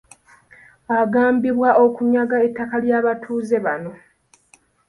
Agambibwa 0.99 1.69
okunyaga 1.85 2.37
ettaka 2.47 2.75
ly’abatuuze 2.83 3.57
bano. 3.65 3.91